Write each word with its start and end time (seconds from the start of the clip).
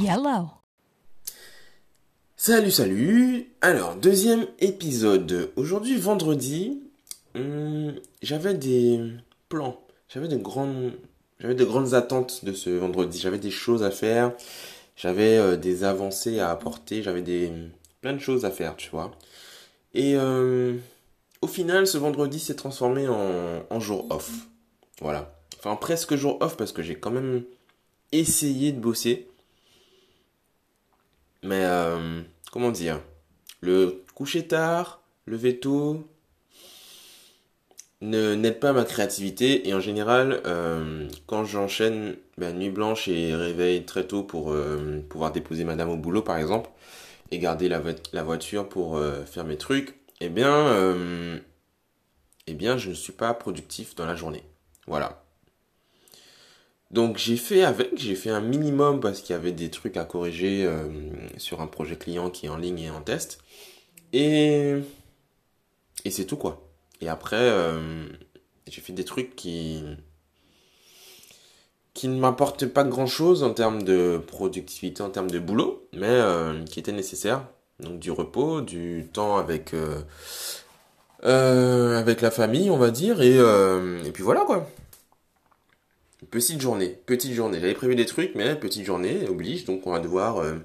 Yellow. 0.00 0.48
Salut, 2.34 2.70
salut. 2.70 3.52
Alors, 3.60 3.96
deuxième 3.96 4.46
épisode. 4.58 5.50
Aujourd'hui, 5.56 5.98
vendredi, 5.98 6.80
hum, 7.34 7.94
j'avais 8.22 8.54
des 8.54 8.98
plans. 9.50 9.78
J'avais 10.08 10.28
de 10.28 10.38
grandes, 10.38 10.92
j'avais 11.38 11.54
de 11.54 11.64
grandes 11.64 11.92
attentes 11.92 12.46
de 12.46 12.54
ce 12.54 12.70
vendredi. 12.70 13.18
J'avais 13.18 13.38
des 13.38 13.50
choses 13.50 13.82
à 13.82 13.90
faire. 13.90 14.32
J'avais 14.96 15.36
euh, 15.36 15.56
des 15.58 15.84
avancées 15.84 16.40
à 16.40 16.50
apporter. 16.50 17.02
J'avais 17.02 17.22
des 17.22 17.52
plein 18.00 18.14
de 18.14 18.20
choses 18.20 18.46
à 18.46 18.50
faire, 18.50 18.76
tu 18.76 18.88
vois. 18.88 19.10
Et 19.92 20.14
euh, 20.16 20.78
au 21.42 21.46
final, 21.46 21.86
ce 21.86 21.98
vendredi 21.98 22.38
s'est 22.38 22.56
transformé 22.56 23.06
en, 23.06 23.64
en 23.68 23.80
jour 23.80 24.06
off. 24.08 24.30
Voilà. 25.02 25.36
Enfin, 25.58 25.76
presque 25.76 26.14
jour 26.16 26.38
off 26.40 26.56
parce 26.56 26.72
que 26.72 26.80
j'ai 26.82 26.94
quand 26.94 27.10
même 27.10 27.44
essayé 28.12 28.72
de 28.72 28.80
bosser. 28.80 29.26
Mais 31.42 31.64
euh, 31.64 32.22
comment 32.52 32.70
dire? 32.70 33.00
Le 33.60 34.04
coucher 34.14 34.46
tard, 34.46 35.02
le 35.26 35.36
veto 35.36 36.06
ne 38.00 38.34
n'aide 38.34 38.60
pas 38.60 38.72
ma 38.72 38.84
créativité. 38.84 39.68
Et 39.68 39.74
en 39.74 39.80
général 39.80 40.40
euh, 40.46 41.08
quand 41.26 41.44
j'enchaîne 41.44 42.16
ben, 42.38 42.56
nuit 42.56 42.70
blanche 42.70 43.08
et 43.08 43.34
réveil 43.34 43.84
très 43.84 44.06
tôt 44.06 44.22
pour 44.22 44.52
euh, 44.52 45.04
pouvoir 45.08 45.32
déposer 45.32 45.64
madame 45.64 45.90
au 45.90 45.96
boulot 45.96 46.22
par 46.22 46.38
exemple 46.38 46.70
et 47.30 47.38
garder 47.38 47.68
la, 47.68 48.22
voiture 48.22 48.68
pour 48.68 49.00
faire 49.26 49.44
mes 49.44 49.56
trucs 49.56 49.94
eh 50.20 50.28
bien 50.28 51.40
eh 52.48 52.54
bien 52.54 52.76
je 52.76 52.90
ne 52.90 52.94
suis 52.94 53.12
pas 53.12 53.34
productif 53.34 53.94
dans 53.94 54.06
la 54.06 54.16
journée. 54.16 54.42
Voilà 54.88 55.22
donc 56.90 57.18
j'ai 57.18 57.36
fait 57.36 57.62
avec, 57.62 57.96
j'ai 57.96 58.16
fait 58.16 58.30
un 58.30 58.40
minimum 58.40 59.00
parce 59.00 59.20
qu'il 59.20 59.32
y 59.34 59.38
avait 59.38 59.52
des 59.52 59.70
trucs 59.70 59.96
à 59.96 60.04
corriger 60.04 60.64
euh, 60.64 60.88
sur 61.36 61.60
un 61.60 61.68
projet 61.68 61.96
client 61.96 62.30
qui 62.30 62.46
est 62.46 62.48
en 62.48 62.56
ligne 62.56 62.80
et 62.80 62.90
en 62.90 63.00
test. 63.00 63.38
Et, 64.12 64.74
et 66.04 66.10
c'est 66.10 66.24
tout 66.24 66.36
quoi. 66.36 66.66
Et 67.00 67.08
après, 67.08 67.36
euh, 67.38 68.06
j'ai 68.68 68.80
fait 68.80 68.92
des 68.92 69.04
trucs 69.04 69.36
qui, 69.36 69.84
qui 71.94 72.08
ne 72.08 72.18
m'apportent 72.18 72.66
pas 72.66 72.82
grand 72.82 73.06
chose 73.06 73.44
en 73.44 73.54
termes 73.54 73.84
de 73.84 74.20
productivité, 74.26 75.02
en 75.02 75.10
termes 75.10 75.30
de 75.30 75.38
boulot, 75.38 75.86
mais 75.92 76.08
euh, 76.08 76.64
qui 76.64 76.80
étaient 76.80 76.92
nécessaires. 76.92 77.46
Donc 77.78 78.00
du 78.00 78.10
repos, 78.10 78.62
du 78.62 79.08
temps 79.12 79.38
avec, 79.38 79.74
avec 81.22 82.20
la 82.20 82.30
famille, 82.30 82.68
on 82.68 82.76
va 82.76 82.90
dire, 82.90 83.22
et, 83.22 83.36
et 83.36 84.10
puis 84.12 84.22
voilà 84.22 84.42
quoi 84.42 84.68
petite 86.26 86.60
journée, 86.60 86.98
petite 87.06 87.32
journée. 87.32 87.60
J'avais 87.60 87.74
prévu 87.74 87.94
des 87.94 88.06
trucs, 88.06 88.34
mais 88.34 88.54
petite 88.56 88.84
journée 88.84 89.26
oblige, 89.28 89.64
donc 89.64 89.86
on 89.86 89.92
va 89.92 90.00
devoir 90.00 90.38
euh, 90.38 90.56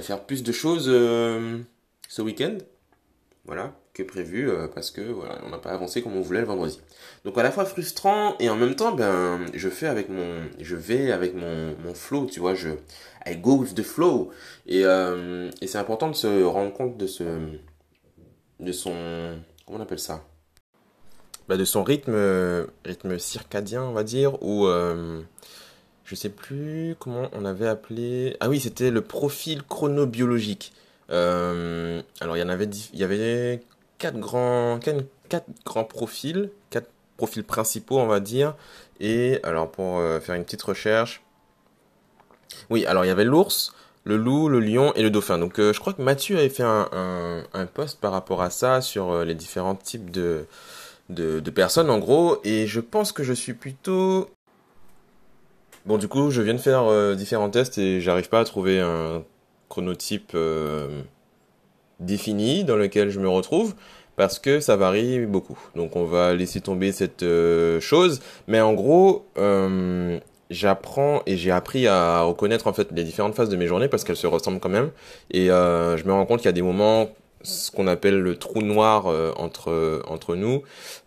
faire 0.00 0.24
plus 0.24 0.42
de 0.42 0.52
choses 0.52 0.86
euh, 0.88 1.58
ce 2.08 2.22
week-end, 2.22 2.58
voilà, 3.44 3.74
que 3.92 4.02
prévu, 4.02 4.50
euh, 4.50 4.66
parce 4.66 4.90
que 4.90 5.00
voilà, 5.00 5.40
on 5.44 5.50
n'a 5.50 5.58
pas 5.58 5.70
avancé 5.70 6.02
comme 6.02 6.16
on 6.16 6.20
voulait 6.20 6.40
le 6.40 6.46
vendredi. 6.46 6.80
Donc 7.24 7.38
à 7.38 7.42
la 7.42 7.50
fois 7.50 7.64
frustrant 7.64 8.36
et 8.38 8.48
en 8.48 8.56
même 8.56 8.74
temps, 8.74 8.92
ben, 8.92 9.46
je 9.54 9.68
fais 9.68 9.86
avec 9.86 10.08
mon, 10.08 10.42
je 10.58 10.76
vais 10.76 11.12
avec 11.12 11.34
mon, 11.34 11.76
mon 11.84 11.94
flow, 11.94 12.26
tu 12.26 12.40
vois, 12.40 12.54
je, 12.54 12.70
I 13.26 13.36
go 13.36 13.56
with 13.56 13.74
the 13.74 13.82
flow, 13.82 14.30
et, 14.66 14.80
et 14.80 15.66
c'est 15.66 15.78
important 15.78 16.08
de 16.08 16.16
se 16.16 16.42
rendre 16.42 16.72
compte 16.72 16.96
de 16.96 17.06
ce, 17.06 17.24
de 18.60 18.72
son, 18.72 19.38
comment 19.66 19.78
on 19.78 19.82
appelle 19.82 19.98
ça? 19.98 20.24
Bah, 21.48 21.56
de 21.56 21.64
son 21.64 21.82
rythme, 21.82 22.16
rythme 22.84 23.18
circadien, 23.18 23.82
on 23.82 23.92
va 23.92 24.02
dire, 24.02 24.42
ou 24.42 24.66
euh, 24.66 25.20
je 26.04 26.14
sais 26.14 26.30
plus 26.30 26.96
comment 26.98 27.28
on 27.32 27.44
avait 27.44 27.68
appelé. 27.68 28.36
Ah 28.40 28.48
oui, 28.48 28.60
c'était 28.60 28.90
le 28.90 29.02
profil 29.02 29.62
chronobiologique. 29.62 30.72
Euh, 31.10 32.00
alors 32.20 32.36
il 32.36 32.40
y 32.40 32.42
en 32.42 32.48
avait, 32.48 32.68
il 32.94 32.98
y 32.98 33.04
avait 33.04 33.62
quatre 33.98 34.18
grands, 34.18 34.78
quatre, 34.78 35.46
grands 35.66 35.84
profils, 35.84 36.50
quatre 36.70 36.88
profils 37.18 37.44
principaux, 37.44 37.98
on 37.98 38.06
va 38.06 38.20
dire. 38.20 38.54
Et 39.00 39.38
alors 39.42 39.70
pour 39.70 39.98
euh, 39.98 40.20
faire 40.20 40.34
une 40.34 40.44
petite 40.44 40.62
recherche, 40.62 41.22
oui, 42.70 42.86
alors 42.86 43.04
il 43.04 43.08
y 43.08 43.10
avait 43.10 43.24
l'ours, 43.24 43.74
le 44.04 44.16
loup, 44.16 44.48
le 44.48 44.60
lion 44.60 44.94
et 44.94 45.02
le 45.02 45.10
dauphin. 45.10 45.36
Donc 45.38 45.58
je 45.58 45.78
crois 45.78 45.92
que 45.92 46.00
Mathieu 46.00 46.38
avait 46.38 46.48
fait 46.48 46.62
un, 46.62 46.88
un, 46.92 47.44
un 47.52 47.66
post 47.66 48.00
par 48.00 48.12
rapport 48.12 48.40
à 48.40 48.48
ça 48.48 48.80
sur 48.80 49.24
les 49.24 49.34
différents 49.34 49.74
types 49.74 50.10
de 50.10 50.46
de, 51.08 51.50
personnes 51.50 51.90
en 51.90 51.98
gros, 51.98 52.38
et 52.44 52.66
je 52.66 52.80
pense 52.80 53.12
que 53.12 53.22
je 53.22 53.32
suis 53.32 53.54
plutôt... 53.54 54.28
Bon 55.86 55.98
du 55.98 56.08
coup 56.08 56.30
je 56.30 56.40
viens 56.40 56.54
de 56.54 56.58
faire 56.58 56.84
euh, 56.84 57.14
différents 57.14 57.50
tests 57.50 57.76
et 57.76 58.00
j'arrive 58.00 58.30
pas 58.30 58.40
à 58.40 58.44
trouver 58.44 58.80
un 58.80 59.22
chronotype 59.68 60.32
euh, 60.34 61.02
défini 62.00 62.64
dans 62.64 62.76
lequel 62.76 63.10
je 63.10 63.20
me 63.20 63.28
retrouve 63.28 63.74
parce 64.16 64.38
que 64.38 64.60
ça 64.60 64.76
varie 64.76 65.26
beaucoup. 65.26 65.58
Donc 65.76 65.94
on 65.96 66.06
va 66.06 66.32
laisser 66.32 66.62
tomber 66.62 66.90
cette 66.90 67.22
euh, 67.22 67.80
chose, 67.80 68.20
mais 68.48 68.62
en 68.62 68.72
gros 68.72 69.26
j'apprends 70.48 71.22
et 71.26 71.36
j'ai 71.36 71.50
appris 71.50 71.86
à 71.86 72.22
reconnaître 72.22 72.66
en 72.66 72.72
fait 72.72 72.88
les 72.92 73.04
différentes 73.04 73.34
phases 73.34 73.50
de 73.50 73.56
mes 73.56 73.66
journées 73.66 73.88
parce 73.88 74.04
qu'elles 74.04 74.16
se 74.16 74.26
ressemblent 74.26 74.60
quand 74.60 74.70
même 74.70 74.90
et 75.32 75.48
je 75.48 76.04
me 76.06 76.12
rends 76.12 76.24
compte 76.24 76.38
qu'il 76.38 76.46
y 76.46 76.48
a 76.48 76.52
des 76.52 76.62
moments 76.62 77.10
ce 77.44 77.70
qu'on 77.70 77.86
appelle 77.86 78.18
le 78.18 78.36
trou 78.36 78.62
noir 78.62 79.06
euh, 79.06 79.32
entre, 79.36 80.02
entre 80.08 80.34
nous, 80.34 80.62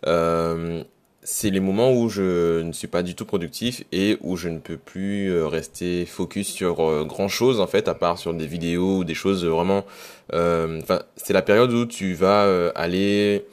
euh, 0.06 0.82
c'est 1.22 1.50
les 1.50 1.60
moments 1.60 1.92
où 1.92 2.08
je 2.08 2.62
ne 2.62 2.72
suis 2.72 2.86
pas 2.86 3.02
du 3.02 3.14
tout 3.14 3.26
productif 3.26 3.84
et 3.92 4.16
où 4.22 4.36
je 4.36 4.48
ne 4.48 4.58
peux 4.58 4.78
plus 4.78 5.30
euh, 5.30 5.46
rester 5.46 6.06
focus 6.06 6.48
sur 6.48 7.04
grand 7.04 7.28
chose 7.28 7.60
en 7.60 7.66
fait, 7.66 7.88
à 7.88 7.94
part 7.94 8.16
sur 8.18 8.32
des 8.32 8.46
vidéos 8.46 8.98
ou 8.98 9.04
des 9.04 9.14
choses 9.14 9.44
vraiment. 9.44 9.84
Enfin, 10.32 11.02
c'est 11.16 11.32
la 11.32 11.42
période 11.42 11.72
où 11.72 11.84
tu 11.84 12.14
vas 12.14 12.70
aller 12.74 13.44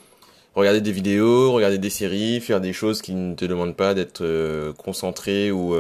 regarder 0.54 0.80
des 0.80 0.92
vidéos, 0.92 1.52
regarder 1.52 1.78
des 1.78 1.90
séries, 1.90 2.40
faire 2.40 2.62
des 2.62 2.72
choses 2.72 3.02
qui 3.02 3.14
ne 3.14 3.34
te 3.34 3.46
demandent 3.46 3.76
pas 3.76 3.94
d'être 3.94 4.24
concentré 4.78 5.52
ou 5.52 5.76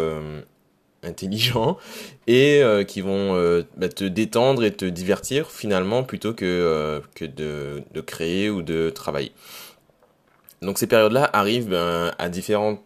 intelligents 1.05 1.77
et 2.27 2.61
euh, 2.61 2.83
qui 2.83 3.01
vont 3.01 3.35
euh, 3.35 3.63
bah, 3.77 3.89
te 3.89 4.03
détendre 4.03 4.63
et 4.63 4.71
te 4.71 4.85
divertir 4.85 5.51
finalement 5.51 6.03
plutôt 6.03 6.33
que, 6.33 6.45
euh, 6.45 6.99
de, 7.21 8.01
créer 8.01 8.49
ou 8.49 8.61
de 8.61 8.89
travailler. 8.89 9.31
Donc 10.61 10.77
ces 10.77 10.87
périodes-là 10.87 11.29
arrivent 11.33 11.69
ben, 11.69 12.13
à 12.17 12.29
différentes 12.29 12.81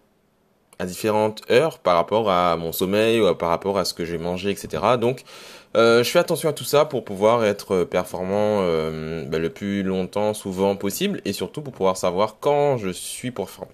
à 0.80 0.86
différentes 0.86 1.42
heures 1.52 1.80
par 1.80 1.96
rapport 1.96 2.32
à 2.32 2.58
mon 2.58 2.72
sommeil 2.72 3.22
ou 3.22 3.34
par 3.36 3.50
rapport 3.50 3.78
à 3.78 3.86
ce 3.86 3.94
que 3.94 4.06
j'ai 4.06 4.18
mangé, 4.18 4.50
etc. 4.50 4.84
Donc 5.00 5.24
euh, 5.78 6.04
je 6.04 6.10
fais 6.10 6.18
attention 6.18 6.50
à 6.50 6.54
tout 6.54 6.64
ça 6.64 6.86
pour 6.86 7.06
pouvoir 7.06 7.46
être 7.46 7.84
performant 7.84 8.62
euh, 8.62 9.24
bah, 9.26 9.38
le 9.38 9.52
plus 9.52 9.84
longtemps, 9.84 10.34
souvent 10.34 10.76
possible, 10.76 11.22
et 11.26 11.34
surtout 11.34 11.62
pour 11.62 11.74
pouvoir 11.74 11.96
savoir 11.96 12.38
quand 12.40 12.78
je 12.78 12.90
suis 12.90 13.32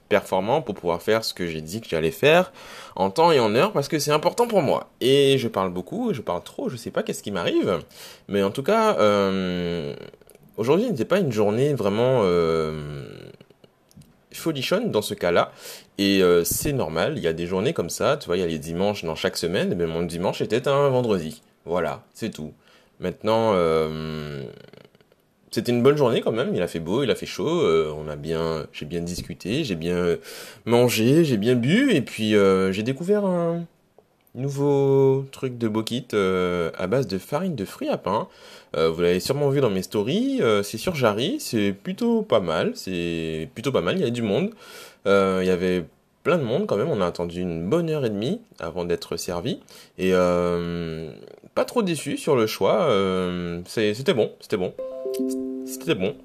performant, 0.10 0.62
pour 0.62 0.76
pouvoir 0.76 1.02
faire 1.02 1.24
ce 1.24 1.34
que 1.34 1.48
j'ai 1.48 1.62
dit 1.62 1.80
que 1.80 1.88
j'allais 1.88 2.12
faire 2.12 2.52
en 2.98 3.10
temps 3.10 3.32
et 3.32 3.40
en 3.40 3.56
heure, 3.56 3.72
parce 3.72 3.88
que 3.88 3.98
c'est 4.00 4.12
important 4.12 4.48
pour 4.48 4.62
moi. 4.62 4.90
Et 5.00 5.38
je 5.38 5.48
parle 5.48 5.70
beaucoup, 5.70 6.14
je 6.14 6.22
parle 6.22 6.44
trop, 6.44 6.68
je 6.68 6.76
sais 6.76 6.92
pas 6.92 7.02
qu'est-ce 7.02 7.24
qui 7.24 7.32
m'arrive, 7.32 7.80
mais 8.28 8.44
en 8.44 8.52
tout 8.52 8.64
cas, 8.64 8.98
euh, 9.00 9.96
aujourd'hui 10.58 10.90
n'était 10.90 11.06
pas 11.06 11.20
une 11.20 11.32
journée 11.32 11.74
vraiment 11.76 12.22
euh, 12.24 13.06
folichonne 14.38 14.91
dans 14.91 15.01
ce 15.01 15.13
cas-là. 15.13 15.51
Et 15.97 16.22
euh, 16.22 16.44
c'est 16.44 16.73
normal, 16.73 17.13
il 17.18 17.23
y 17.23 17.28
a 17.28 17.34
des 17.34 17.47
journées 17.47 17.73
comme 17.73 17.90
ça, 17.90 18.18
tu 18.18 18.28
vois, 18.28 18.38
il 18.38 18.41
y 18.41 18.44
a 18.44 18.47
les 18.47 18.59
dimanches 18.59 19.03
dans 19.03 19.16
chaque 19.16 19.38
semaine, 19.38 19.75
mais 19.75 19.88
mon 19.88 20.03
dimanche 20.03 20.41
était 20.41 20.68
un 20.68 20.90
vendredi. 20.90 21.41
Voilà, 21.66 22.03
c'est 22.13 22.29
tout. 22.29 22.53
Maintenant, 23.00 23.51
euh, 23.53 24.44
c'était 25.51 25.72
une 25.72 25.84
bonne 25.84 25.97
journée 25.97 26.22
quand 26.22 26.31
même. 26.31 26.53
Il 26.53 26.62
a 26.62 26.68
fait 26.68 26.79
beau, 26.79 27.03
il 27.03 27.12
a 27.12 27.16
fait 27.16 27.25
chaud. 27.25 27.62
Euh, 27.62 27.94
on 27.97 28.07
a 28.09 28.16
bien, 28.16 28.68
j'ai 28.73 28.85
bien 28.85 29.01
discuté, 29.01 29.63
j'ai 29.63 29.75
bien 29.75 30.18
mangé, 30.66 31.23
j'ai 31.23 31.38
bien 31.38 31.56
bu, 31.56 31.94
et 31.94 32.02
puis 32.02 32.35
euh, 32.35 32.72
j'ai 32.72 32.84
découvert 32.84 33.25
un 33.25 33.66
nouveau 34.35 35.25
truc 35.31 35.57
de 35.57 35.68
bokit 35.68 36.07
à 36.13 36.88
base 36.88 37.07
de 37.07 37.17
farine 37.17 37.55
de 37.55 37.66
fruits 37.66 37.90
à 37.90 37.97
pain. 37.97 38.28
vous 38.73 39.02
l'avez 39.02 39.20
sûrement 39.20 39.49
vu 39.49 39.61
dans 39.61 39.70
mes 39.70 39.82
stories. 39.82 40.41
c'est 40.64 40.78
sur 40.78 40.96
Jarry, 40.96 41.37
c'est 41.40 41.72
plutôt 41.72 42.22
pas 42.22 42.40
mal. 42.40 42.73
C'est 42.76 43.49
plutôt 43.53 43.72
pas 43.72 43.82
mal. 43.82 43.97
Il 43.97 44.02
y 44.02 44.08
a 44.08 44.09
du 44.09 44.22
monde. 44.22 44.52
il 45.05 45.46
y 45.46 45.49
avait 45.49 45.85
plein 46.26 46.37
de 46.37 46.43
monde 46.43 46.66
quand 46.67 46.76
même. 46.76 46.90
On 46.90 46.99
a 46.99 47.05
attendu 47.05 47.40
une 47.40 47.70
bonne 47.70 47.90
heure 47.90 48.03
et 48.03 48.09
demie 48.09 48.41
avant 48.59 48.84
d'être 48.84 49.16
servi. 49.16 49.61
Et 49.97 50.09
euh, 50.11 51.14
pas 51.53 51.64
trop 51.64 51.84
déçu 51.84 52.17
sur 52.17 52.35
le 52.35 52.47
choix. 52.47 52.81
Euh, 52.90 53.61
c'était 53.66 54.14
bon, 54.14 54.34
c'était 54.41 54.58
bon. 54.58 54.73
C'était 55.66 55.96
bon. 55.96 56.16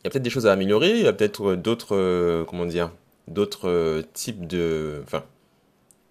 Il 0.00 0.04
y 0.04 0.08
a 0.08 0.10
peut-être 0.10 0.22
des 0.22 0.30
choses 0.30 0.46
à 0.46 0.52
améliorer. 0.52 0.90
Il 0.90 1.04
y 1.04 1.06
a 1.06 1.14
peut-être 1.14 1.54
d'autres, 1.54 1.96
euh, 1.96 2.44
comment 2.44 2.66
dire, 2.66 2.90
d'autres 3.28 4.02
types 4.12 4.46
de... 4.46 5.00
Enfin, 5.04 5.22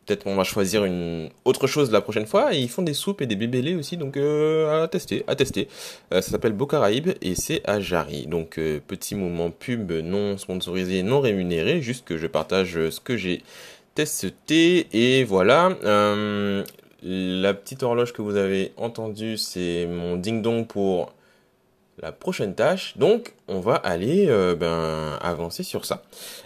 Peut-être 0.05 0.25
qu'on 0.25 0.35
va 0.35 0.43
choisir 0.43 0.83
une 0.83 1.29
autre 1.45 1.65
chose 1.65 1.89
la 1.91 2.01
prochaine 2.01 2.25
fois. 2.25 2.53
Et 2.53 2.59
ils 2.59 2.69
font 2.69 2.81
des 2.81 2.93
soupes 2.93 3.21
et 3.21 3.25
des 3.25 3.37
bébélés 3.37 3.75
aussi, 3.75 3.95
donc 3.95 4.17
euh, 4.17 4.83
à 4.83 4.87
tester, 4.87 5.23
à 5.27 5.35
tester. 5.35 5.69
Euh, 6.13 6.21
ça 6.21 6.31
s'appelle 6.31 6.51
Bocaraïbe 6.51 7.11
et 7.21 7.35
c'est 7.35 7.61
à 7.63 7.79
Jarry. 7.79 8.27
Donc 8.27 8.59
euh, 8.59 8.81
petit 8.85 9.15
moment 9.15 9.49
pub 9.49 9.91
non 9.91 10.37
sponsorisé, 10.37 11.03
non 11.03 11.21
rémunéré, 11.21 11.81
juste 11.81 12.05
que 12.05 12.17
je 12.17 12.27
partage 12.27 12.73
ce 12.89 12.99
que 12.99 13.15
j'ai 13.15 13.43
testé 13.95 14.87
et 14.91 15.23
voilà. 15.23 15.69
la 17.03 17.53
petite 17.53 17.83
horloge 17.83 18.11
que 18.11 18.21
vous 18.21 18.35
avez 18.35 18.73
entendue, 18.77 19.37
c'est 19.37 19.85
mon 19.85 20.17
ding-dong 20.17 20.67
pour 20.67 21.13
la 22.01 22.11
prochaine 22.11 22.55
tâche. 22.55 22.97
Donc, 22.97 23.33
on 23.47 23.59
va 23.59 23.75
aller 23.75 24.25
ben, 24.59 25.17
avancer 25.21 25.63
sur 25.63 25.85
ça. 25.85 26.01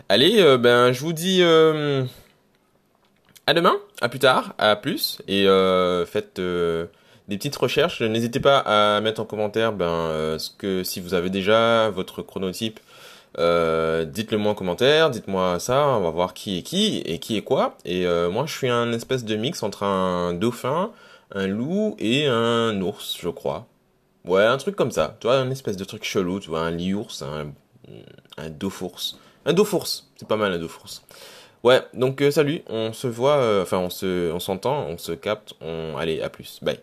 Allez, 0.09 0.57
ben, 0.57 0.91
je 0.91 0.99
vous 0.99 1.13
dis 1.13 1.41
à 3.47 3.53
demain, 3.53 3.75
à 4.01 4.09
plus 4.09 4.19
tard, 4.19 4.53
à 4.59 4.75
plus. 4.75 5.19
Et 5.27 5.45
faites 6.05 6.39
des 6.39 7.37
petites 7.37 7.55
recherches. 7.55 8.01
N'hésitez 8.01 8.39
pas 8.39 8.59
à 8.59 9.01
mettre 9.01 9.21
en 9.21 9.25
commentaire 9.25 9.73
ben, 9.73 10.37
ce 10.37 10.49
que 10.51 10.83
si 10.83 10.99
vous 10.99 11.15
avez 11.15 11.29
déjà 11.29 11.89
votre 11.89 12.21
chronotype 12.21 12.79
euh, 13.39 14.05
dites-le 14.05 14.37
moi 14.37 14.53
en 14.53 14.55
commentaire, 14.55 15.11
dites-moi 15.11 15.59
ça, 15.59 15.87
on 15.89 16.01
va 16.01 16.09
voir 16.09 16.33
qui 16.33 16.57
est 16.57 16.61
qui 16.63 16.99
et 17.05 17.19
qui 17.19 17.37
est 17.37 17.43
quoi. 17.43 17.77
Et 17.85 18.05
euh, 18.05 18.29
moi 18.29 18.45
je 18.47 18.53
suis 18.53 18.69
un 18.69 18.91
espèce 18.93 19.25
de 19.25 19.35
mix 19.35 19.61
entre 19.63 19.83
un 19.83 20.33
dauphin, 20.33 20.91
un 21.33 21.47
loup 21.47 21.95
et 21.99 22.25
un 22.27 22.79
ours, 22.81 23.17
je 23.19 23.29
crois. 23.29 23.67
Ouais, 24.25 24.43
un 24.43 24.57
truc 24.57 24.75
comme 24.75 24.91
ça. 24.91 25.17
Tu 25.19 25.27
vois, 25.27 25.37
un 25.37 25.51
espèce 25.51 25.77
de 25.77 25.85
truc 25.85 26.03
chelou, 26.03 26.39
tu 26.39 26.49
vois, 26.49 26.61
un 26.61 26.71
liours, 26.71 27.11
un, 27.21 27.53
un 28.37 28.49
dauphours. 28.49 29.17
Un 29.45 29.53
dauphours, 29.53 29.87
c'est 30.15 30.27
pas 30.27 30.35
mal 30.35 30.51
un 30.51 30.57
dauphours. 30.57 31.01
Ouais, 31.63 31.81
donc 31.93 32.21
euh, 32.21 32.31
salut, 32.31 32.61
on 32.67 32.93
se 32.93 33.07
voit, 33.07 33.61
enfin 33.61 33.79
on 33.79 33.89
se, 33.89 34.31
on 34.31 34.39
s'entend, 34.39 34.85
on 34.87 34.97
se 34.97 35.11
capte, 35.11 35.53
on, 35.61 35.97
allez, 35.97 36.21
à 36.21 36.29
plus, 36.29 36.59
bye. 36.61 36.79